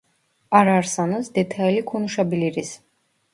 [0.51, 2.81] Ararsanız detaylı konuşabiliriz